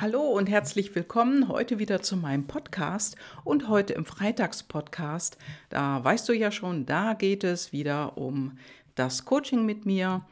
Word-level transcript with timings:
Hallo 0.00 0.20
und 0.20 0.48
herzlich 0.48 0.94
willkommen 0.94 1.48
heute 1.48 1.80
wieder 1.80 2.00
zu 2.00 2.16
meinem 2.16 2.46
Podcast 2.46 3.16
und 3.42 3.66
heute 3.66 3.94
im 3.94 4.04
Freitagspodcast. 4.04 5.36
Da 5.70 6.04
weißt 6.04 6.28
du 6.28 6.34
ja 6.34 6.52
schon, 6.52 6.86
da 6.86 7.14
geht 7.14 7.42
es 7.42 7.72
wieder 7.72 8.16
um 8.16 8.56
das 8.94 9.24
Coaching 9.24 9.66
mit 9.66 9.86
mir, 9.86 10.24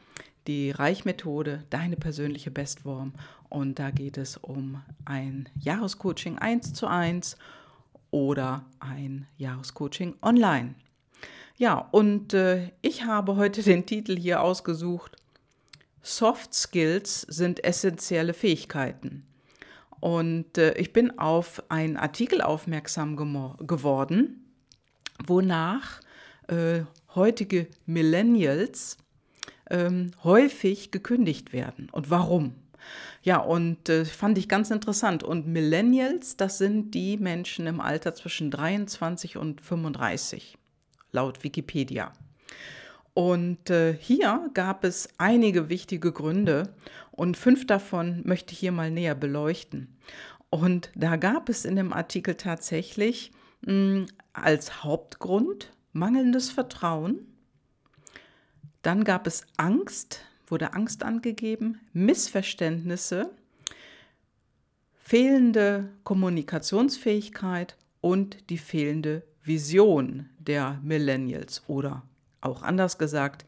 die 0.47 0.71
Reichmethode, 0.71 1.65
deine 1.69 1.97
persönliche 1.97 2.49
Bestform 2.49 3.11
und 3.49 3.77
da 3.77 3.91
geht 3.91 4.17
es 4.17 4.37
um 4.37 4.81
ein 5.03 5.49
Jahrescoaching 5.59 6.37
1 6.37 6.73
zu 6.73 6.87
1 6.87 7.35
oder 8.09 8.63
ein 8.79 9.27
Jahrescoaching 9.37 10.15
online. 10.21 10.75
Ja, 11.57 11.89
und 11.91 12.33
äh, 12.33 12.71
ich 12.81 13.03
habe 13.03 13.35
heute 13.35 13.63
den 13.63 13.85
Titel 13.85 14.17
hier 14.17 14.41
ausgesucht. 14.41 15.17
Soft 16.01 16.53
Skills 16.53 17.23
sind 17.23 17.65
essentielle 17.65 18.33
Fähigkeiten. 18.33 19.27
Und 19.99 20.57
äh, 20.57 20.73
ich 20.73 20.93
bin 20.93 21.17
auf 21.17 21.63
einen 21.69 21.97
Artikel 21.97 22.41
aufmerksam 22.41 23.15
geworden, 23.15 24.53
wonach 25.25 26.01
äh, 26.47 26.81
heutige 27.15 27.67
Millennials 27.85 28.97
ähm, 29.69 30.11
häufig 30.23 30.91
gekündigt 30.91 31.53
werden. 31.53 31.89
Und 31.91 32.09
warum? 32.09 32.55
Ja, 33.23 33.37
und 33.39 33.89
äh, 33.89 34.05
fand 34.05 34.37
ich 34.37 34.47
ganz 34.47 34.71
interessant. 34.71 35.23
Und 35.23 35.47
Millennials, 35.47 36.37
das 36.37 36.57
sind 36.57 36.91
die 36.91 37.17
Menschen 37.17 37.67
im 37.67 37.81
Alter 37.81 38.13
zwischen 38.15 38.51
23 38.51 39.37
und 39.37 39.61
35, 39.61 40.57
laut 41.11 41.43
Wikipedia. 41.43 42.13
Und 43.17 43.71
äh, 43.71 43.97
hier 43.99 44.51
gab 44.53 44.83
es 44.83 45.09
einige 45.17 45.69
wichtige 45.69 46.11
Gründe 46.11 46.71
und 47.09 47.35
fünf 47.35 47.65
davon 47.65 48.21
möchte 48.25 48.53
ich 48.53 48.59
hier 48.59 48.71
mal 48.71 48.91
näher 48.91 49.15
beleuchten. 49.15 49.97
Und 50.51 50.91
da 50.93 51.15
gab 51.15 51.49
es 51.49 51.65
in 51.65 51.75
dem 51.75 51.93
Artikel 51.93 52.35
tatsächlich 52.35 53.31
mh, 53.61 53.71
hm, 53.71 54.05
als 54.33 54.83
Hauptgrund 54.83 55.71
mangelndes 55.93 56.51
Vertrauen. 56.51 57.25
Dann 58.83 59.03
gab 59.03 59.25
es 59.25 59.47
Angst, 59.57 60.23
wurde 60.45 60.73
Angst 60.73 61.01
angegeben, 61.01 61.79
Missverständnisse, 61.93 63.31
fehlende 64.93 65.89
Kommunikationsfähigkeit 66.03 67.77
und 67.99 68.51
die 68.51 68.59
fehlende 68.59 69.23
Vision 69.43 70.29
der 70.37 70.79
Millennials 70.83 71.63
oder 71.67 72.03
auch 72.47 72.63
anders 72.63 72.97
gesagt, 72.97 73.45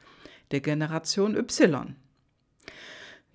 der 0.51 0.61
Generation 0.61 1.35
Y. 1.35 1.95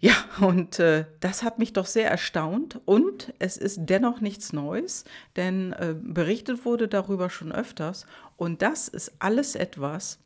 Ja, 0.01 0.15
und 0.41 0.81
äh, 0.81 1.07
das 1.20 1.43
hat 1.43 1.59
mich 1.59 1.73
doch 1.73 1.87
sehr 1.87 2.11
erstaunt 2.11 2.81
und 2.84 3.33
es 3.39 3.57
ist 3.57 3.81
dennoch 3.85 4.20
nichts 4.20 4.53
Neues, 4.53 5.05
denn 5.37 5.73
äh, 5.73 5.95
berichtet 5.98 6.65
wurde 6.65 6.89
darüber 6.89 7.31
schon 7.31 7.53
öfters 7.53 8.05
und 8.37 8.61
das 8.61 8.89
ist 8.89 9.12
alles 9.19 9.55
etwas, 9.55 10.19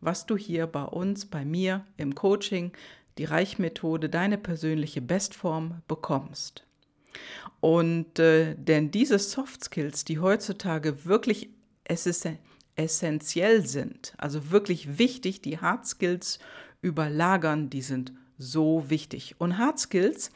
was 0.00 0.26
du 0.26 0.36
hier 0.36 0.66
bei 0.68 0.84
uns, 0.84 1.26
bei 1.26 1.44
mir 1.44 1.84
im 1.96 2.14
Coaching, 2.14 2.72
die 3.18 3.24
Reichmethode, 3.24 4.08
deine 4.08 4.38
persönliche 4.38 5.00
Bestform 5.00 5.82
bekommst. 5.88 6.64
Und 7.60 8.18
äh, 8.18 8.54
denn 8.54 8.90
diese 8.90 9.18
Soft 9.18 9.64
Skills, 9.64 10.04
die 10.04 10.20
heutzutage 10.20 11.04
wirklich 11.06 11.48
essentiell 11.84 12.38
essentiell 12.76 13.66
sind, 13.66 14.14
also 14.18 14.50
wirklich 14.50 14.98
wichtig, 14.98 15.40
die 15.40 15.58
Hard 15.58 15.86
Skills 15.86 16.38
überlagern, 16.82 17.70
die 17.70 17.82
sind 17.82 18.12
so 18.38 18.88
wichtig. 18.90 19.34
Und 19.38 19.58
Hard 19.58 19.78
Skills, 19.78 20.30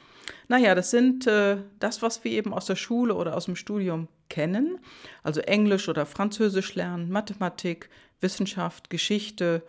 naja, 0.49 0.75
das 0.75 0.91
sind 0.91 1.27
äh, 1.27 1.59
das, 1.79 2.03
was 2.03 2.25
wir 2.25 2.33
eben 2.33 2.55
aus 2.55 2.67
der 2.67 2.77
Schule 2.77 3.15
oder 3.15 3.37
aus 3.37 3.45
dem 3.45 3.57
Studium 3.57 4.09
kennen, 4.29 4.79
also 5.23 5.41
Englisch 5.41 5.89
oder 5.89 6.07
Französisch 6.07 6.75
lernen, 6.75 7.11
Mathematik, 7.11 7.91
Wissenschaft, 8.21 8.91
Geschichte, 8.91 9.63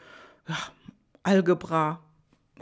ja, 0.48 0.58
Algebra, 1.24 2.00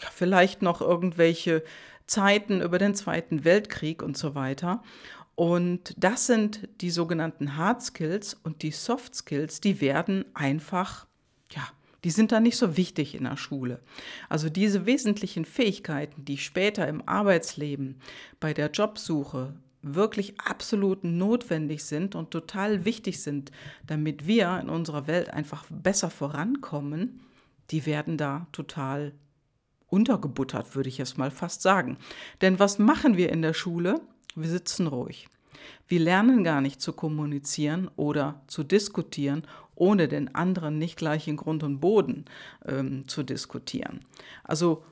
ja, 0.01 0.07
vielleicht 0.11 0.61
noch 0.61 0.81
irgendwelche 0.81 1.63
Zeiten 2.07 2.61
über 2.61 2.79
den 2.79 2.95
Zweiten 2.95 3.43
Weltkrieg 3.43 4.01
und 4.01 4.17
so 4.17 4.33
weiter. 4.33 4.81
Und 5.39 5.93
das 5.95 6.27
sind 6.27 6.67
die 6.81 6.89
sogenannten 6.89 7.55
Hard 7.55 7.81
Skills 7.81 8.33
und 8.43 8.61
die 8.61 8.71
Soft 8.71 9.15
Skills, 9.15 9.61
die 9.61 9.79
werden 9.79 10.25
einfach, 10.33 11.07
ja, 11.51 11.65
die 12.03 12.09
sind 12.09 12.33
dann 12.33 12.43
nicht 12.43 12.57
so 12.57 12.75
wichtig 12.75 13.15
in 13.15 13.23
der 13.23 13.37
Schule. 13.37 13.79
Also 14.27 14.49
diese 14.49 14.85
wesentlichen 14.85 15.45
Fähigkeiten, 15.45 16.25
die 16.25 16.37
später 16.37 16.89
im 16.89 17.07
Arbeitsleben, 17.07 18.01
bei 18.41 18.53
der 18.53 18.69
Jobsuche 18.69 19.53
wirklich 19.81 20.41
absolut 20.41 21.05
notwendig 21.05 21.85
sind 21.85 22.15
und 22.15 22.31
total 22.31 22.83
wichtig 22.83 23.21
sind, 23.21 23.49
damit 23.87 24.27
wir 24.27 24.59
in 24.59 24.67
unserer 24.67 25.07
Welt 25.07 25.29
einfach 25.29 25.63
besser 25.69 26.09
vorankommen, 26.09 27.21
die 27.71 27.85
werden 27.85 28.17
da 28.17 28.47
total 28.51 29.13
untergebuttert, 29.87 30.75
würde 30.75 30.89
ich 30.89 30.97
jetzt 30.97 31.17
mal 31.17 31.31
fast 31.31 31.61
sagen. 31.61 31.97
Denn 32.41 32.59
was 32.59 32.77
machen 32.77 33.15
wir 33.15 33.31
in 33.31 33.41
der 33.41 33.53
Schule? 33.53 34.01
Wir 34.35 34.49
sitzen 34.49 34.87
ruhig. 34.87 35.27
Wir 35.87 35.99
lernen 35.99 36.43
gar 36.43 36.61
nicht 36.61 36.81
zu 36.81 36.93
kommunizieren 36.93 37.89
oder 37.95 38.41
zu 38.47 38.63
diskutieren, 38.63 39.43
ohne 39.75 40.07
den 40.07 40.35
anderen 40.35 40.77
nicht 40.77 40.97
gleich 40.97 41.27
in 41.27 41.37
Grund 41.37 41.63
und 41.63 41.79
Boden 41.79 42.25
ähm, 42.65 43.07
zu 43.07 43.23
diskutieren. 43.23 44.05
Also 44.43 44.83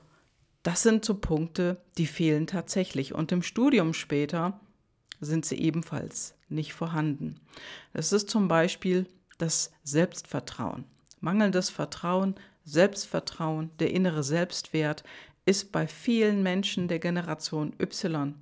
das 0.62 0.82
sind 0.82 1.04
so 1.04 1.14
Punkte, 1.14 1.80
die 1.98 2.06
fehlen 2.06 2.46
tatsächlich. 2.46 3.14
Und 3.14 3.32
im 3.32 3.42
Studium 3.42 3.94
später 3.94 4.60
sind 5.20 5.44
sie 5.44 5.56
ebenfalls 5.56 6.34
nicht 6.48 6.74
vorhanden. 6.74 7.36
Das 7.92 8.12
ist 8.12 8.30
zum 8.30 8.48
Beispiel 8.48 9.06
das 9.38 9.72
Selbstvertrauen. 9.84 10.84
Mangelndes 11.20 11.70
Vertrauen, 11.70 12.34
Selbstvertrauen, 12.64 13.70
der 13.78 13.92
innere 13.92 14.22
Selbstwert 14.22 15.04
ist 15.44 15.72
bei 15.72 15.86
vielen 15.86 16.42
Menschen 16.42 16.88
der 16.88 16.98
Generation 16.98 17.72
Y 17.80 18.34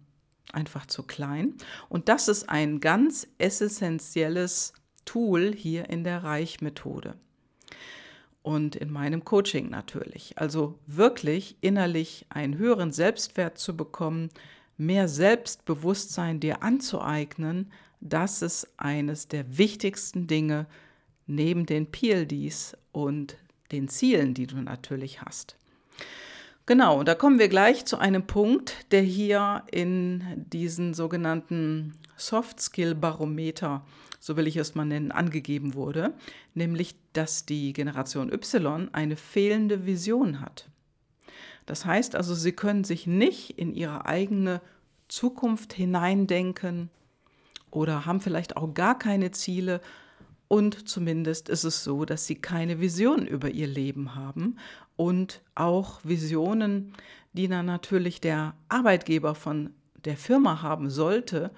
einfach 0.53 0.87
zu 0.87 1.03
klein. 1.03 1.55
Und 1.89 2.09
das 2.09 2.29
ist 2.29 2.49
ein 2.49 2.81
ganz 2.81 3.29
essentielles 3.39 4.73
Tool 5.05 5.55
hier 5.55 5.89
in 5.89 6.05
der 6.05 6.25
Reichmethode. 6.25 7.15
Und 8.43 8.77
in 8.77 8.93
meinem 8.93 9.25
Coaching 9.25 9.71
natürlich. 9.71 10.39
Also 10.39 10.79
wirklich 10.87 11.57
innerlich 11.61 12.27
einen 12.29 12.59
höheren 12.59 12.93
Selbstwert 12.93 13.59
zu 13.59 13.77
bekommen, 13.77 14.31
mehr 14.77 15.09
Selbstbewusstsein 15.09 16.39
dir 16.39 16.63
anzueignen, 16.63 17.73
das 18.01 18.43
ist 18.43 18.69
eines 18.77 19.29
der 19.29 19.59
wichtigsten 19.59 20.27
Dinge 20.27 20.67
neben 21.27 21.67
den 21.67 21.91
PLDs 21.91 22.77
und 22.93 23.37
den 23.73 23.89
Zielen, 23.89 24.35
die 24.35 24.47
du 24.47 24.57
natürlich 24.57 25.23
hast. 25.23 25.57
Genau, 26.67 27.05
da 27.05 27.15
kommen 27.15 27.39
wir 27.39 27.49
gleich 27.49 27.85
zu 27.85 27.97
einem 27.97 28.27
Punkt, 28.27 28.91
der 28.91 29.03
hier 29.03 29.63
in 29.71 30.45
diesen 30.53 30.95
sogenannten 30.95 31.93
Soft 32.17 32.61
Skill 32.61 32.97
Barometer, 32.97 33.87
so 34.19 34.37
will 34.37 34.49
ich 34.49 34.57
es 34.57 34.75
mal 34.75 34.85
nennen, 34.85 35.13
angegeben 35.13 35.75
wurde, 35.75 36.13
nämlich 36.55 36.97
dass 37.13 37.47
die 37.47 37.73
Generation 37.73 38.33
Y 38.33 38.89
eine 38.93 39.15
fehlende 39.15 39.87
Vision 39.87 40.41
hat. 40.41 40.69
Das 41.67 41.85
heißt 41.85 42.17
also, 42.17 42.35
sie 42.35 42.53
können 42.53 42.83
sich 42.83 43.07
nicht 43.07 43.51
in 43.59 43.73
ihre 43.73 44.07
eigene 44.07 44.61
Zukunft 45.07 45.73
hineindenken 45.73 46.91
oder 47.71 48.07
haben 48.07 48.21
vielleicht 48.21 48.57
auch 48.57 48.75
gar 48.75 48.99
keine 48.99 49.31
Ziele, 49.31 49.81
und 50.49 50.89
zumindest 50.89 51.49
ist 51.49 51.65
es 51.65 51.83
so, 51.83 52.05
dass 52.05 52.27
sie 52.27 52.37
keine 52.37 52.81
Vision 52.81 53.27
über 53.27 53.51
ihr 53.51 53.67
Leben 53.67 54.15
haben 54.15 54.59
und 54.95 55.43
auch 55.55 56.01
Visionen, 56.05 56.93
die 57.33 57.49
dann 57.49 57.67
natürlich 57.67 58.21
der 58.21 58.55
Arbeitgeber 58.69 59.35
von 59.35 59.71
der 60.05 60.17
Firma 60.17 60.63
haben 60.63 60.89
sollte, 60.89 61.51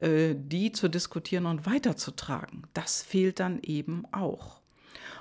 äh, 0.00 0.34
die 0.36 0.72
zu 0.72 0.88
diskutieren 0.88 1.46
und 1.46 1.66
weiterzutragen. 1.66 2.64
Das 2.74 3.02
fehlt 3.02 3.40
dann 3.40 3.60
eben 3.62 4.04
auch. 4.12 4.60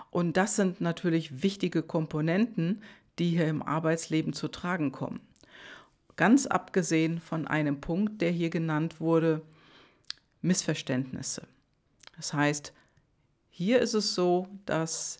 Und 0.09 0.37
das 0.37 0.55
sind 0.55 0.81
natürlich 0.81 1.43
wichtige 1.43 1.83
Komponenten, 1.83 2.81
die 3.19 3.29
hier 3.29 3.47
im 3.47 3.61
Arbeitsleben 3.61 4.33
zu 4.33 4.47
tragen 4.47 4.91
kommen. 4.91 5.21
Ganz 6.15 6.45
abgesehen 6.45 7.19
von 7.19 7.47
einem 7.47 7.79
Punkt, 7.81 8.21
der 8.21 8.31
hier 8.31 8.49
genannt 8.49 8.99
wurde, 8.99 9.41
Missverständnisse. 10.41 11.47
Das 12.15 12.33
heißt, 12.33 12.73
hier 13.55 13.81
ist 13.81 13.93
es 13.93 14.15
so, 14.15 14.47
dass 14.65 15.19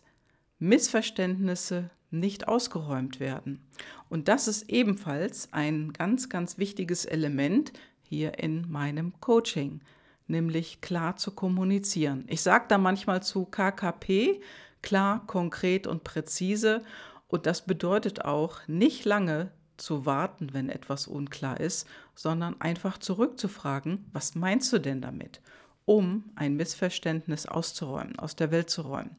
Missverständnisse 0.58 1.90
nicht 2.10 2.48
ausgeräumt 2.48 3.20
werden. 3.20 3.64
Und 4.08 4.26
das 4.26 4.48
ist 4.48 4.68
ebenfalls 4.68 5.52
ein 5.52 5.92
ganz, 5.92 6.28
ganz 6.28 6.58
wichtiges 6.58 7.04
Element 7.04 7.72
hier 8.02 8.40
in 8.40 8.68
meinem 8.68 9.12
Coaching, 9.20 9.82
nämlich 10.26 10.80
klar 10.80 11.14
zu 11.14 11.30
kommunizieren. 11.30 12.24
Ich 12.26 12.42
sage 12.42 12.64
da 12.66 12.76
manchmal 12.76 13.22
zu 13.22 13.44
KKP, 13.44 14.40
klar, 14.82 15.24
konkret 15.28 15.86
und 15.86 16.02
präzise. 16.02 16.82
Und 17.28 17.46
das 17.46 17.64
bedeutet 17.64 18.24
auch, 18.24 18.66
nicht 18.66 19.04
lange 19.04 19.52
zu 19.76 20.06
warten, 20.06 20.52
wenn 20.52 20.70
etwas 20.70 21.06
unklar 21.06 21.60
ist, 21.60 21.86
sondern 22.16 22.60
einfach 22.60 22.98
zurückzufragen, 22.98 24.06
was 24.12 24.34
meinst 24.34 24.72
du 24.72 24.80
denn 24.80 25.00
damit? 25.00 25.40
Um 25.84 26.24
ein 26.34 26.56
Missverständnis 26.56 27.46
auszuräumen, 27.46 28.18
aus 28.18 28.36
der 28.36 28.50
Welt 28.50 28.70
zu 28.70 28.82
räumen. 28.82 29.16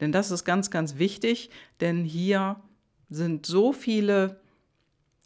Denn 0.00 0.12
das 0.12 0.30
ist 0.30 0.44
ganz, 0.44 0.70
ganz 0.70 0.96
wichtig, 0.96 1.50
denn 1.80 2.04
hier 2.04 2.56
sind 3.08 3.46
so 3.46 3.72
viele 3.72 4.40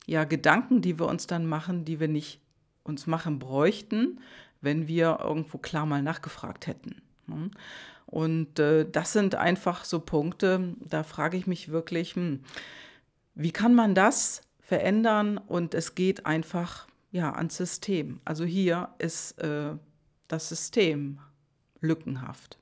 ja, 0.06 0.24
Gedanken, 0.24 0.82
die 0.82 0.98
wir 0.98 1.06
uns 1.06 1.26
dann 1.26 1.46
machen, 1.46 1.84
die 1.84 2.00
wir 2.00 2.08
nicht 2.08 2.40
uns 2.82 3.06
machen 3.06 3.38
bräuchten, 3.38 4.20
wenn 4.60 4.88
wir 4.88 5.20
irgendwo 5.22 5.58
klar 5.58 5.86
mal 5.86 6.02
nachgefragt 6.02 6.66
hätten. 6.66 7.02
Ne? 7.26 7.50
Und 8.06 8.58
äh, 8.58 8.90
das 8.90 9.12
sind 9.12 9.36
einfach 9.36 9.84
so 9.84 10.00
Punkte, 10.00 10.74
da 10.80 11.04
frage 11.04 11.36
ich 11.36 11.46
mich 11.46 11.68
wirklich, 11.68 12.16
hm, 12.16 12.40
wie 13.34 13.52
kann 13.52 13.74
man 13.74 13.94
das 13.94 14.42
verändern? 14.58 15.38
Und 15.38 15.74
es 15.74 15.94
geht 15.94 16.26
einfach 16.26 16.88
ja 17.12 17.32
ans 17.32 17.56
System. 17.56 18.20
Also 18.24 18.44
hier 18.44 18.88
ist 18.98 19.38
äh, 19.40 19.74
das 20.32 20.48
System 20.48 21.18
lückenhaft. 21.80 22.58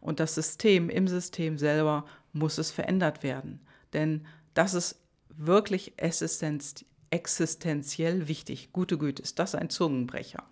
Und 0.00 0.20
das 0.20 0.34
System 0.34 0.90
im 0.90 1.08
System 1.08 1.58
selber 1.58 2.04
muss 2.32 2.58
es 2.58 2.70
verändert 2.70 3.22
werden. 3.22 3.60
Denn 3.92 4.26
das 4.54 4.74
ist 4.74 5.00
wirklich 5.28 5.94
existenz 5.96 6.84
existenziell 7.12 8.28
wichtig. 8.28 8.72
Gute 8.72 8.96
Güte, 8.96 9.20
ist 9.20 9.40
das 9.40 9.56
ein 9.56 9.68
Zungenbrecher. 9.68 10.44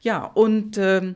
Ja, 0.00 0.24
und 0.24 0.76
äh, 0.76 1.14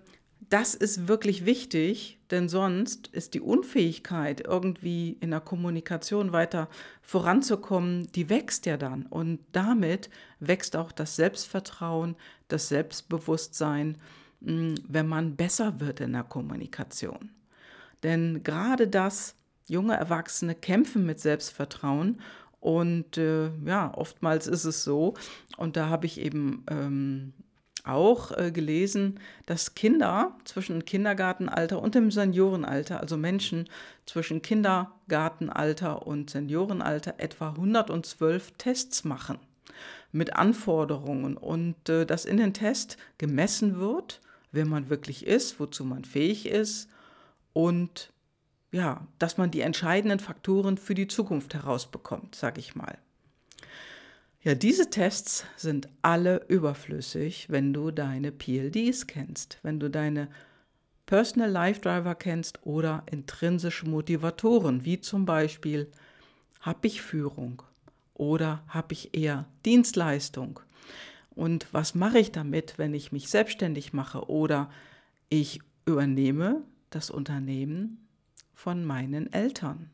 das 0.50 0.74
ist 0.74 1.06
wirklich 1.08 1.46
wichtig, 1.46 2.18
denn 2.30 2.48
sonst 2.48 3.06
ist 3.08 3.34
die 3.34 3.40
Unfähigkeit, 3.40 4.40
irgendwie 4.40 5.16
in 5.20 5.30
der 5.30 5.40
Kommunikation 5.40 6.32
weiter 6.32 6.68
voranzukommen, 7.00 8.10
die 8.12 8.28
wächst 8.28 8.66
ja 8.66 8.76
dann. 8.76 9.06
Und 9.06 9.38
damit 9.52 10.10
wächst 10.40 10.76
auch 10.76 10.90
das 10.92 11.16
Selbstvertrauen, 11.16 12.16
das 12.48 12.68
Selbstbewusstsein, 12.68 13.98
wenn 14.44 15.06
man 15.06 15.36
besser 15.36 15.80
wird 15.80 16.00
in 16.00 16.12
der 16.12 16.24
Kommunikation. 16.24 17.30
Denn 18.02 18.42
gerade 18.42 18.88
das, 18.88 19.36
junge 19.68 19.94
Erwachsene 19.94 20.54
kämpfen 20.54 21.06
mit 21.06 21.20
Selbstvertrauen 21.20 22.20
und 22.60 23.18
äh, 23.18 23.50
ja, 23.64 23.92
oftmals 23.94 24.46
ist 24.46 24.64
es 24.64 24.84
so, 24.84 25.14
und 25.56 25.76
da 25.76 25.88
habe 25.88 26.06
ich 26.06 26.20
eben 26.20 26.64
ähm, 26.70 27.32
auch 27.84 28.30
äh, 28.36 28.52
gelesen, 28.52 29.18
dass 29.46 29.74
Kinder 29.74 30.36
zwischen 30.44 30.84
Kindergartenalter 30.84 31.82
und 31.82 31.94
dem 31.94 32.10
Seniorenalter, 32.10 33.00
also 33.00 33.16
Menschen 33.16 33.68
zwischen 34.06 34.42
Kindergartenalter 34.42 36.06
und 36.06 36.30
Seniorenalter, 36.30 37.14
etwa 37.18 37.50
112 37.50 38.52
Tests 38.58 39.04
machen 39.04 39.38
mit 40.12 40.36
Anforderungen 40.36 41.36
und 41.36 41.88
äh, 41.88 42.06
dass 42.06 42.24
in 42.24 42.36
den 42.36 42.54
Tests 42.54 42.96
gemessen 43.18 43.78
wird, 43.80 44.20
wer 44.52 44.66
man 44.66 44.90
wirklich 44.90 45.26
ist, 45.26 45.58
wozu 45.58 45.84
man 45.84 46.04
fähig 46.04 46.46
ist 46.46 46.88
und 47.52 48.12
ja, 48.70 49.06
dass 49.18 49.36
man 49.36 49.50
die 49.50 49.60
entscheidenden 49.60 50.18
Faktoren 50.18 50.78
für 50.78 50.94
die 50.94 51.08
Zukunft 51.08 51.54
herausbekommt, 51.54 52.34
sage 52.34 52.60
ich 52.60 52.74
mal. 52.74 52.96
Ja, 54.42 54.54
diese 54.54 54.90
Tests 54.90 55.44
sind 55.56 55.88
alle 56.00 56.44
überflüssig, 56.48 57.46
wenn 57.48 57.72
du 57.72 57.90
deine 57.90 58.32
PLDs 58.32 59.06
kennst, 59.06 59.58
wenn 59.62 59.78
du 59.78 59.88
deine 59.88 60.28
Personal 61.06 61.50
Life 61.50 61.80
Driver 61.80 62.14
kennst 62.14 62.64
oder 62.66 63.04
intrinsische 63.10 63.88
Motivatoren, 63.88 64.84
wie 64.84 65.00
zum 65.00 65.26
Beispiel, 65.26 65.90
habe 66.60 66.86
ich 66.86 67.02
Führung 67.02 67.62
oder 68.14 68.62
habe 68.68 68.94
ich 68.94 69.14
eher 69.14 69.46
Dienstleistung? 69.64 70.60
Und 71.34 71.72
was 71.72 71.94
mache 71.94 72.18
ich 72.18 72.32
damit, 72.32 72.78
wenn 72.78 72.94
ich 72.94 73.12
mich 73.12 73.28
selbstständig 73.28 73.92
mache 73.92 74.28
oder 74.28 74.70
ich 75.28 75.60
übernehme 75.86 76.62
das 76.90 77.10
Unternehmen 77.10 78.06
von 78.54 78.84
meinen 78.84 79.32
Eltern. 79.32 79.90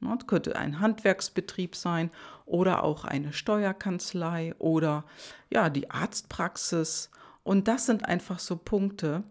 Das 0.00 0.26
könnte 0.26 0.56
ein 0.56 0.80
Handwerksbetrieb 0.80 1.76
sein 1.76 2.10
oder 2.44 2.82
auch 2.82 3.04
eine 3.04 3.32
Steuerkanzlei 3.32 4.54
oder 4.58 5.04
ja, 5.50 5.70
die 5.70 5.90
Arztpraxis. 5.90 7.10
Und 7.44 7.68
das 7.68 7.86
sind 7.86 8.04
einfach 8.06 8.40
so 8.40 8.56
Punkte. 8.56 9.22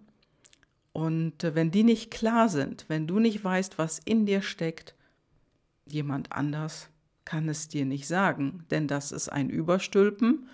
Und 0.93 1.43
äh, 1.43 1.55
wenn 1.55 1.71
die 1.71 1.83
nicht 1.83 2.11
klar 2.11 2.47
sind, 2.49 2.85
wenn 2.87 3.07
du 3.07 3.19
nicht 3.19 3.43
weißt, 3.43 3.77
was 3.77 3.99
in 3.99 4.25
dir 4.25 4.41
steckt, 4.41 4.95
jemand 5.85 6.31
anders 6.31 6.89
kann 7.25 7.49
es 7.49 7.67
dir 7.67 7.85
nicht 7.85 8.07
sagen, 8.07 8.65
denn 8.71 8.87
das 8.87 9.11
ist 9.11 9.29
ein 9.29 9.49
Überstülpen 9.49 10.47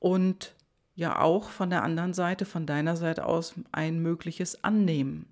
und 0.00 0.56
ja 0.96 1.20
auch 1.20 1.50
von 1.50 1.70
der 1.70 1.84
anderen 1.84 2.12
Seite, 2.12 2.44
von 2.44 2.66
deiner 2.66 2.96
Seite 2.96 3.24
aus 3.24 3.54
ein 3.70 4.02
mögliches 4.02 4.64
Annehmen. 4.64 5.26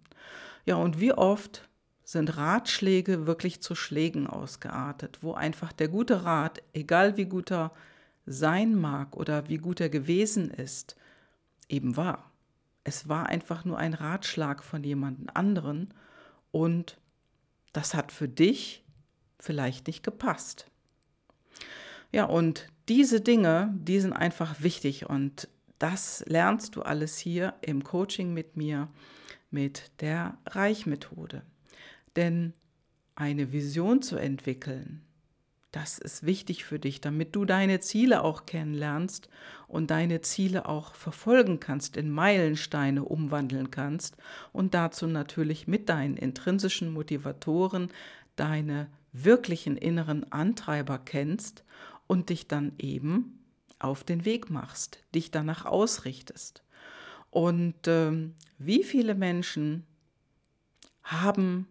Ja, 0.65 0.77
und 0.77 1.01
wie 1.01 1.13
oft 1.13 1.69
sind 2.05 2.37
Ratschläge 2.37 3.27
wirklich 3.27 3.61
zu 3.61 3.75
Schlägen 3.75 4.27
ausgeartet, 4.27 5.19
wo 5.21 5.35
einfach 5.35 5.73
der 5.73 5.89
gute 5.89 6.25
Rat, 6.25 6.63
egal 6.73 7.17
wie 7.17 7.27
gut 7.27 7.51
er 7.51 7.73
sein 8.25 8.75
mag 8.75 9.17
oder 9.17 9.49
wie 9.49 9.59
gut 9.59 9.81
er 9.81 9.89
gewesen 9.89 10.51
ist, 10.51 10.97
eben 11.69 11.97
war. 11.97 12.31
Es 12.85 13.09
war 13.09 13.27
einfach 13.27 13.65
nur 13.65 13.79
ein 13.79 13.93
Ratschlag 13.93 14.63
von 14.63 14.85
jemand 14.85 15.37
anderen 15.37 15.93
und 16.51 16.99
das 17.73 17.93
hat 17.93 18.13
für 18.13 18.29
dich 18.29 18.85
vielleicht 19.39 19.87
nicht 19.87 20.03
gepasst. 20.03 20.71
Ja, 22.13 22.25
und 22.25 22.69
diese 22.89 23.21
Dinge, 23.21 23.75
die 23.79 24.01
sind 24.01 24.13
einfach 24.13 24.63
wichtig 24.63 25.09
und 25.09 25.49
das 25.79 26.25
lernst 26.27 26.75
du 26.75 26.83
alles 26.83 27.19
hier 27.19 27.55
im 27.61 27.85
Coaching 27.85 28.33
mit 28.33 28.57
mir 28.57 28.89
mit 29.51 29.91
der 30.01 30.39
Reichmethode. 30.47 31.43
Denn 32.17 32.53
eine 33.15 33.53
Vision 33.53 34.03
zu 34.03 34.17
entwickeln, 34.17 35.03
das 35.71 35.99
ist 35.99 36.25
wichtig 36.25 36.65
für 36.65 36.79
dich, 36.79 37.01
damit 37.03 37.37
du 37.37 37.45
deine 37.45 37.81
Ziele 37.81 38.25
auch 38.25 38.47
kennenlernst 38.47 39.29
und 39.67 39.91
deine 39.91 40.23
Ziele 40.23 40.67
auch 40.67 40.95
verfolgen 40.95 41.61
kannst, 41.61 41.99
in 41.99 42.11
Meilensteine 42.11 43.05
umwandeln 43.05 43.71
kannst 43.71 44.17
und 44.53 44.73
dazu 44.73 45.07
natürlich 45.07 45.69
mit 45.69 45.91
deinen 45.91 46.17
intrinsischen 46.17 46.91
Motivatoren 46.91 47.91
deine 48.35 48.89
wirklichen 49.13 49.77
inneren 49.77 50.33
Antreiber 50.33 50.99
kennst 50.99 51.65
und 52.09 52.31
dich 52.31 52.49
dann 52.49 52.73
eben 52.79 53.39
auf 53.79 54.03
den 54.03 54.25
Weg 54.25 54.51
machst, 54.51 54.99
dich 55.15 55.31
danach 55.31 55.65
ausrichtest. 55.65 56.65
Und 57.31 57.87
ähm, 57.87 58.35
wie 58.59 58.83
viele 58.83 59.15
Menschen 59.15 59.87
haben 61.05 61.69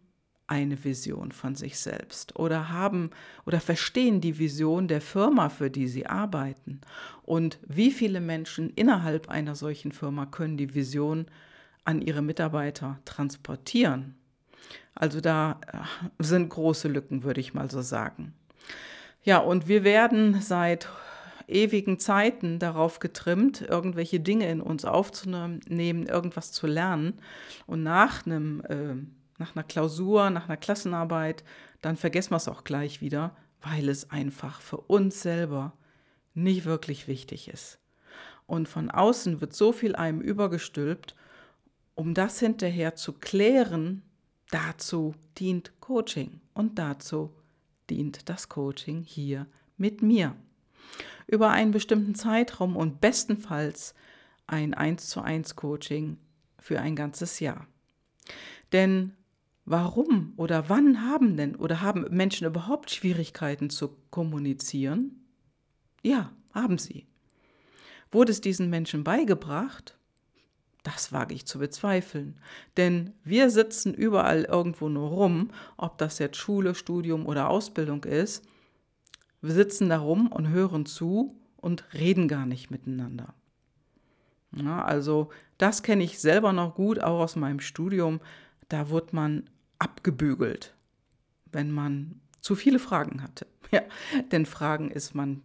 eine 0.47 0.81
Vision 0.81 1.33
von 1.33 1.55
sich 1.55 1.77
selbst 1.77 2.37
oder 2.39 2.69
haben 2.69 3.11
oder 3.45 3.59
verstehen 3.59 4.21
die 4.21 4.39
Vision 4.39 4.87
der 4.87 5.01
Firma, 5.01 5.49
für 5.49 5.69
die 5.69 5.89
sie 5.89 6.07
arbeiten. 6.07 6.79
Und 7.23 7.59
wie 7.67 7.91
viele 7.91 8.21
Menschen 8.21 8.69
innerhalb 8.69 9.27
einer 9.27 9.55
solchen 9.55 9.91
Firma 9.91 10.25
können 10.25 10.55
die 10.55 10.73
Vision 10.73 11.25
an 11.83 12.01
ihre 12.01 12.21
Mitarbeiter 12.21 12.99
transportieren? 13.03 14.15
Also 14.95 15.19
da 15.19 15.59
äh, 15.67 15.79
sind 16.23 16.49
große 16.49 16.87
Lücken, 16.87 17.23
würde 17.23 17.41
ich 17.41 17.53
mal 17.53 17.69
so 17.69 17.81
sagen. 17.81 18.33
Ja, 19.27 19.39
und 19.39 19.67
wir 19.67 19.83
werden 19.83 20.39
seit 20.39 20.87
ewigen 21.49 21.99
Zeiten 21.99 22.59
darauf 22.59 22.99
getrimmt, 22.99 23.59
irgendwelche 23.59 24.21
Dinge 24.21 24.49
in 24.49 24.61
uns 24.61 24.85
aufzunehmen, 24.85 26.05
irgendwas 26.05 26.53
zu 26.53 26.65
lernen. 26.65 27.19
Und 27.65 27.83
nach 27.83 28.25
einem 28.25 28.61
äh, 28.61 28.95
nach 29.37 29.53
einer 29.53 29.65
Klausur, 29.65 30.29
nach 30.29 30.45
einer 30.47 30.55
Klassenarbeit, 30.55 31.43
dann 31.81 31.97
vergessen 31.97 32.31
wir 32.31 32.37
es 32.37 32.47
auch 32.47 32.63
gleich 32.63 33.01
wieder, 33.01 33.35
weil 33.61 33.89
es 33.89 34.11
einfach 34.11 34.61
für 34.61 34.77
uns 34.77 35.21
selber 35.23 35.73
nicht 36.33 36.63
wirklich 36.63 37.09
wichtig 37.09 37.49
ist. 37.49 37.79
Und 38.45 38.69
von 38.69 38.89
außen 38.89 39.41
wird 39.41 39.53
so 39.53 39.73
viel 39.73 39.97
einem 39.97 40.21
übergestülpt, 40.21 41.17
um 41.95 42.13
das 42.13 42.39
hinterher 42.39 42.95
zu 42.95 43.11
klären, 43.11 44.03
dazu 44.51 45.15
dient 45.37 45.81
Coaching 45.81 46.39
und 46.53 46.79
dazu 46.79 47.36
dient 47.89 48.29
das 48.29 48.49
Coaching 48.49 49.03
hier 49.03 49.47
mit 49.77 50.01
mir. 50.01 50.35
Über 51.27 51.49
einen 51.49 51.71
bestimmten 51.71 52.15
Zeitraum 52.15 52.75
und 52.75 53.01
bestenfalls 53.01 53.93
ein 54.47 54.73
1 54.73 55.09
zu 55.09 55.21
1 55.21 55.55
Coaching 55.55 56.17
für 56.59 56.79
ein 56.79 56.95
ganzes 56.95 57.39
Jahr. 57.39 57.67
Denn 58.71 59.13
Warum 59.69 60.31
oder 60.37 60.69
wann 60.69 61.05
haben 61.05 61.35
denn 61.35 61.57
oder 61.57 61.81
haben 61.81 62.05
Menschen 62.09 62.47
überhaupt 62.47 62.89
Schwierigkeiten 62.89 63.69
zu 63.69 63.97
kommunizieren? 64.11 65.25
Ja, 66.01 66.31
haben 66.53 66.77
sie. 66.77 67.05
Wurde 68.09 68.31
es 68.31 68.39
diesen 68.39 68.69
Menschen 68.69 69.03
beigebracht? 69.03 69.96
Das 70.87 71.11
wage 71.11 71.35
ich 71.35 71.45
zu 71.45 71.59
bezweifeln. 71.59 72.39
Denn 72.77 73.11
wir 73.25 73.49
sitzen 73.49 73.93
überall 73.93 74.45
irgendwo 74.45 74.87
nur 74.87 75.09
rum, 75.09 75.51
ob 75.75 75.97
das 75.97 76.17
jetzt 76.17 76.37
Schule, 76.37 76.75
Studium 76.75 77.25
oder 77.25 77.49
Ausbildung 77.49 78.05
ist, 78.05 78.47
Wir 79.41 79.53
sitzen 79.53 79.89
da 79.89 79.99
rum 79.99 80.31
und 80.31 80.47
hören 80.47 80.85
zu 80.85 81.35
und 81.57 81.83
reden 81.93 82.29
gar 82.29 82.45
nicht 82.45 82.71
miteinander. 82.71 83.33
Ja, 84.55 84.83
also 84.83 85.29
das 85.57 85.83
kenne 85.83 86.05
ich 86.05 86.19
selber 86.19 86.53
noch 86.53 86.73
gut, 86.73 87.01
auch 87.01 87.19
aus 87.19 87.35
meinem 87.35 87.59
Studium. 87.59 88.21
Da 88.69 88.89
wird 88.89 89.11
man 89.11 89.49
abgebügelt, 89.79 90.73
wenn 91.51 91.69
man 91.69 92.21
zu 92.47 92.55
viele 92.55 92.79
Fragen 92.79 93.21
hatte. 93.21 93.45
Ja, 93.69 93.81
denn 94.31 94.45
Fragen 94.45 94.89
ist 94.89 95.13
man, 95.13 95.41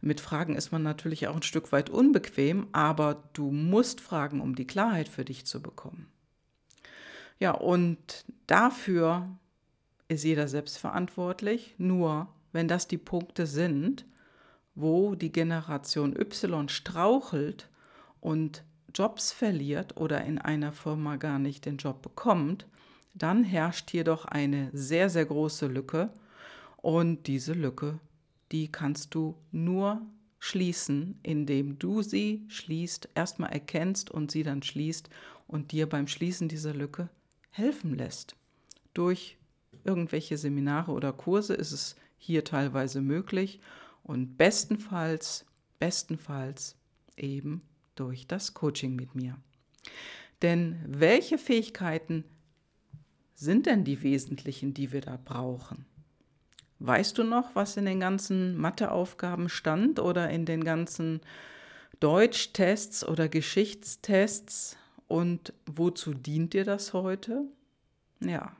mit 0.00 0.22
Fragen 0.22 0.56
ist 0.56 0.72
man 0.72 0.82
natürlich 0.82 1.28
auch 1.28 1.36
ein 1.36 1.42
Stück 1.42 1.72
weit 1.72 1.90
unbequem, 1.90 2.68
aber 2.72 3.22
du 3.34 3.50
musst 3.50 4.00
fragen, 4.00 4.40
um 4.40 4.54
die 4.54 4.66
Klarheit 4.66 5.08
für 5.10 5.26
dich 5.26 5.44
zu 5.44 5.60
bekommen. 5.60 6.06
Ja, 7.38 7.50
und 7.50 8.24
dafür 8.46 9.28
ist 10.08 10.24
jeder 10.24 10.48
selbst 10.48 10.78
verantwortlich. 10.78 11.74
Nur 11.76 12.28
wenn 12.52 12.66
das 12.66 12.88
die 12.88 12.96
Punkte 12.96 13.46
sind, 13.46 14.06
wo 14.74 15.14
die 15.14 15.32
Generation 15.32 16.16
Y 16.18 16.70
strauchelt 16.70 17.68
und 18.22 18.64
Jobs 18.94 19.32
verliert 19.32 19.98
oder 19.98 20.24
in 20.24 20.38
einer 20.38 20.72
Firma 20.72 21.16
gar 21.16 21.38
nicht 21.38 21.66
den 21.66 21.76
Job 21.76 22.00
bekommt, 22.00 22.66
dann 23.12 23.44
herrscht 23.44 23.90
hier 23.90 24.04
doch 24.04 24.24
eine 24.24 24.70
sehr, 24.72 25.10
sehr 25.10 25.26
große 25.26 25.66
Lücke. 25.66 26.10
Und 26.86 27.26
diese 27.26 27.52
Lücke, 27.52 27.98
die 28.52 28.70
kannst 28.70 29.16
du 29.16 29.34
nur 29.50 30.06
schließen, 30.38 31.18
indem 31.24 31.80
du 31.80 32.02
sie 32.02 32.44
schließt, 32.46 33.08
erstmal 33.16 33.50
erkennst 33.50 34.08
und 34.08 34.30
sie 34.30 34.44
dann 34.44 34.62
schließt 34.62 35.10
und 35.48 35.72
dir 35.72 35.88
beim 35.88 36.06
Schließen 36.06 36.46
dieser 36.46 36.72
Lücke 36.72 37.08
helfen 37.50 37.96
lässt. 37.96 38.36
Durch 38.94 39.36
irgendwelche 39.82 40.38
Seminare 40.38 40.92
oder 40.92 41.12
Kurse 41.12 41.54
ist 41.54 41.72
es 41.72 41.96
hier 42.18 42.44
teilweise 42.44 43.00
möglich 43.00 43.58
und 44.04 44.36
bestenfalls, 44.36 45.44
bestenfalls 45.80 46.76
eben 47.16 47.62
durch 47.96 48.28
das 48.28 48.54
Coaching 48.54 48.94
mit 48.94 49.16
mir. 49.16 49.36
Denn 50.40 50.78
welche 50.86 51.36
Fähigkeiten 51.36 52.22
sind 53.34 53.66
denn 53.66 53.82
die 53.82 54.04
wesentlichen, 54.04 54.72
die 54.72 54.92
wir 54.92 55.00
da 55.00 55.16
brauchen? 55.16 55.84
Weißt 56.78 57.16
du 57.18 57.24
noch, 57.24 57.54
was 57.54 57.76
in 57.76 57.86
den 57.86 58.00
ganzen 58.00 58.56
Matheaufgaben 58.56 59.48
stand 59.48 59.98
oder 59.98 60.30
in 60.30 60.44
den 60.44 60.62
ganzen 60.62 61.20
Deutschtests 62.00 63.06
oder 63.06 63.28
Geschichtstests 63.28 64.76
und 65.08 65.54
wozu 65.66 66.12
dient 66.12 66.52
dir 66.52 66.64
das 66.64 66.92
heute? 66.92 67.44
Ja. 68.20 68.54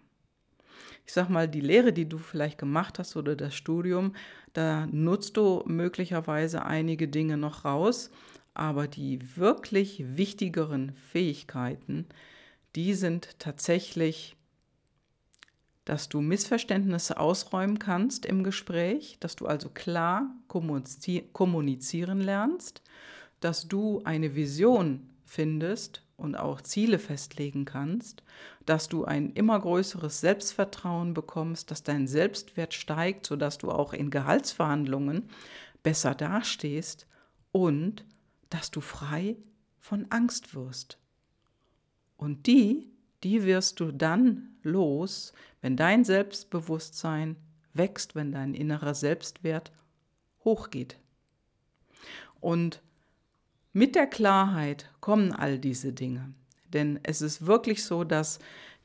Ich 1.07 1.13
sag 1.13 1.29
mal, 1.29 1.47
die 1.49 1.61
Lehre, 1.61 1.93
die 1.93 2.09
du 2.09 2.19
vielleicht 2.19 2.59
gemacht 2.59 2.99
hast 2.99 3.17
oder 3.17 3.37
das 3.37 3.55
Studium, 3.55 4.15
da 4.55 4.87
nutzt 4.87 5.37
du 5.37 5.63
möglicherweise 5.67 6.65
einige 6.65 7.09
Dinge 7.09 7.37
noch 7.37 7.65
raus, 7.65 8.11
aber 8.55 8.89
die 8.89 9.37
wirklich 9.37 10.03
wichtigeren 10.17 10.95
Fähigkeiten, 10.95 12.07
die 12.75 12.95
sind 12.95 13.39
tatsächlich, 13.39 14.36
dass 15.87 16.09
du 16.11 16.21
Missverständnisse 16.21 17.19
ausräumen 17.19 17.79
kannst 17.79 18.27
im 18.27 18.45
Gespräch, 18.45 19.17
dass 19.21 19.37
du 19.37 19.47
also 19.47 19.71
klar 19.71 20.35
kommunizieren 20.49 22.21
lernst, 22.21 22.83
dass 23.41 23.69
du 23.69 24.03
eine 24.05 24.35
Vision 24.35 25.09
findest 25.25 26.03
und 26.17 26.35
auch 26.35 26.61
Ziele 26.61 26.99
festlegen 26.99 27.65
kannst, 27.65 28.25
dass 28.65 28.89
du 28.89 29.05
ein 29.05 29.31
immer 29.33 29.61
größeres 29.61 30.21
Selbstvertrauen 30.21 31.15
bekommst, 31.15 31.71
dass 31.71 31.85
dein 31.85 32.09
Selbstwert 32.09 32.75
steigt, 32.75 33.25
sodass 33.25 33.59
du 33.59 33.71
auch 33.71 33.93
in 33.93 34.11
Gehaltsverhandlungen 34.11 35.31
besser 35.85 36.17
dastehst 36.17 37.07
und 37.53 38.05
dass 38.51 38.73
du 38.73 38.81
frei 38.81 39.37
von 39.79 40.07
Angst 40.11 40.53
wirst. 40.55 40.99
Und 42.17 42.49
die, 42.49 42.91
die 43.23 43.45
wirst 43.45 43.81
du 43.81 43.93
dann 43.93 44.57
los, 44.63 45.33
wenn 45.61 45.77
dein 45.77 46.05
Selbstbewusstsein 46.05 47.37
wächst, 47.73 48.15
wenn 48.15 48.33
dein 48.33 48.55
innerer 48.55 48.95
Selbstwert 48.95 49.73
hochgeht. 50.45 50.99
Und 52.41 52.83
mit 53.73 53.95
der 53.95 54.07
Klarheit 54.07 54.91
kommen 55.01 55.33
all 55.33 55.59
diese 55.59 55.93
Dinge. 55.93 56.33
Denn 56.73 56.99
es 57.03 57.23
ist 57.23 57.47
wirklich 57.47 57.85
so, 57.85 58.05
dass 58.05 58.39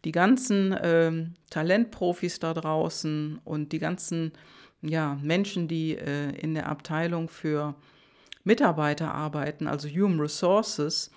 die 0.04 0.12
ganzen 0.12 0.72
äh, 0.74 1.26
Talentprofis 1.50 2.40
da 2.40 2.54
draußen 2.54 3.40
und 3.44 3.72
die 3.72 3.80
ganzen 3.80 4.34
ja, 4.82 5.18
Menschen, 5.22 5.68
die 5.68 5.96
äh, 5.96 6.32
in 6.40 6.56
der 6.56 6.68
Abteilung 6.68 7.30
für 7.30 7.76
Mitarbeiter 8.44 9.14
arbeiten, 9.14 9.68
also 9.68 9.88
Human 9.88 10.20
Resources, 10.20 11.12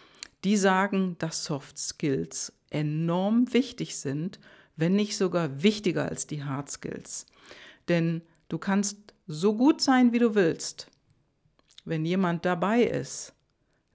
die 0.44 0.56
sagen, 0.56 1.16
dass 1.18 1.44
Soft 1.44 1.78
Skills 1.78 2.52
enorm 2.74 3.52
wichtig 3.54 3.96
sind, 3.96 4.40
wenn 4.76 4.94
nicht 4.96 5.16
sogar 5.16 5.62
wichtiger 5.62 6.08
als 6.08 6.26
die 6.26 6.44
Hard 6.44 6.70
Skills. 6.70 7.26
Denn 7.88 8.22
du 8.48 8.58
kannst 8.58 9.14
so 9.26 9.56
gut 9.56 9.80
sein, 9.80 10.12
wie 10.12 10.18
du 10.18 10.34
willst. 10.34 10.88
Wenn 11.84 12.04
jemand 12.04 12.44
dabei 12.44 12.82
ist, 12.82 13.32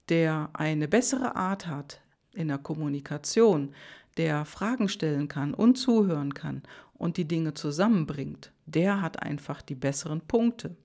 der 0.08 0.50
eine 0.54 0.88
bessere 0.88 1.36
Art 1.36 1.66
hat 1.66 2.00
in 2.32 2.48
der 2.48 2.58
Kommunikation, 2.58 3.74
der 4.16 4.44
Fragen 4.44 4.88
stellen 4.88 5.28
kann 5.28 5.54
und 5.54 5.76
zuhören 5.76 6.34
kann 6.34 6.62
und 6.94 7.16
die 7.16 7.26
Dinge 7.26 7.54
zusammenbringt, 7.54 8.52
der 8.66 9.02
hat 9.02 9.22
einfach 9.22 9.62
die 9.62 9.74
besseren 9.74 10.20
Punkte. 10.20 10.76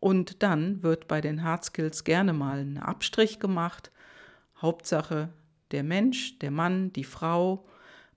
Und 0.00 0.42
dann 0.42 0.82
wird 0.82 1.08
bei 1.08 1.20
den 1.20 1.42
Hard 1.42 1.64
Skills 1.64 2.04
gerne 2.04 2.32
mal 2.32 2.58
ein 2.58 2.78
Abstrich 2.78 3.40
gemacht. 3.40 3.90
Hauptsache, 4.60 5.30
der 5.70 5.82
Mensch, 5.82 6.38
der 6.38 6.50
Mann, 6.50 6.92
die 6.92 7.04
Frau 7.04 7.66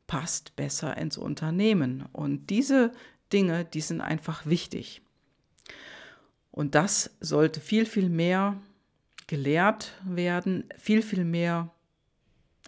passt 0.07 0.55
besser 0.55 0.97
ins 0.97 1.17
Unternehmen. 1.17 2.05
Und 2.11 2.49
diese 2.49 2.91
Dinge, 3.31 3.65
die 3.65 3.81
sind 3.81 4.01
einfach 4.01 4.45
wichtig. 4.45 5.01
Und 6.51 6.75
das 6.75 7.15
sollte 7.19 7.59
viel, 7.59 7.85
viel 7.85 8.09
mehr 8.09 8.59
gelehrt 9.27 9.93
werden, 10.03 10.65
viel, 10.77 11.01
viel 11.01 11.23
mehr 11.23 11.71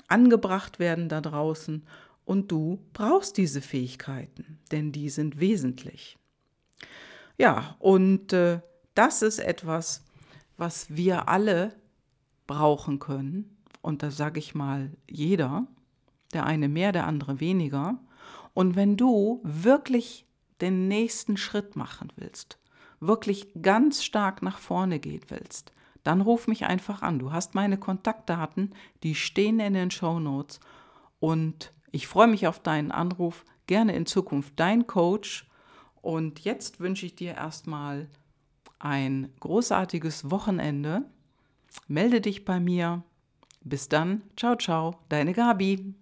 angebracht 0.07 0.79
werden 0.79 1.09
da 1.09 1.21
draußen. 1.21 1.83
Und 2.25 2.51
du 2.51 2.79
brauchst 2.93 3.37
diese 3.37 3.61
Fähigkeiten, 3.61 4.59
denn 4.71 4.91
die 4.91 5.09
sind 5.09 5.39
wesentlich. 5.39 6.17
Ja, 7.37 7.75
und 7.79 8.33
äh, 8.33 8.61
das 8.93 9.23
ist 9.23 9.39
etwas, 9.39 10.03
was 10.57 10.95
wir 10.95 11.27
alle 11.27 11.75
brauchen 12.45 12.99
können. 12.99 13.57
Und 13.81 14.03
da 14.03 14.11
sage 14.11 14.39
ich 14.39 14.55
mal 14.55 14.91
jeder, 15.09 15.67
der 16.33 16.45
eine 16.45 16.69
mehr, 16.69 16.91
der 16.91 17.07
andere 17.07 17.39
weniger. 17.39 17.99
Und 18.53 18.75
wenn 18.75 18.97
du 18.97 19.41
wirklich 19.43 20.25
den 20.61 20.87
nächsten 20.87 21.37
Schritt 21.37 21.75
machen 21.75 22.11
willst, 22.15 22.59
wirklich 22.99 23.47
ganz 23.61 24.03
stark 24.03 24.41
nach 24.41 24.59
vorne 24.59 24.99
gehen 24.99 25.23
willst, 25.29 25.73
dann 26.03 26.21
ruf 26.21 26.47
mich 26.47 26.65
einfach 26.65 27.01
an. 27.01 27.19
Du 27.19 27.31
hast 27.31 27.55
meine 27.55 27.77
Kontaktdaten, 27.77 28.73
die 29.03 29.15
stehen 29.15 29.59
in 29.59 29.73
den 29.73 29.91
Show 29.91 30.19
Notes. 30.19 30.59
Und 31.19 31.73
ich 31.91 32.07
freue 32.07 32.27
mich 32.27 32.47
auf 32.47 32.59
deinen 32.59 32.91
Anruf. 32.91 33.45
Gerne 33.67 33.95
in 33.95 34.05
Zukunft 34.05 34.53
dein 34.55 34.87
Coach. 34.87 35.47
Und 36.01 36.39
jetzt 36.39 36.79
wünsche 36.79 37.05
ich 37.05 37.15
dir 37.15 37.35
erstmal 37.35 38.09
ein 38.79 39.31
großartiges 39.39 40.31
Wochenende. 40.31 41.03
Melde 41.87 42.21
dich 42.21 42.45
bei 42.45 42.59
mir. 42.59 43.03
Bis 43.63 43.89
dann. 43.89 44.23
Ciao, 44.35 44.55
ciao. 44.55 44.95
Deine 45.09 45.33
Gabi. 45.33 45.93